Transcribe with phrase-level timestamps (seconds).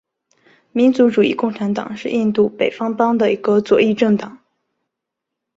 [0.71, 4.39] 民族主义共产党是印度北方邦的一个左翼政党。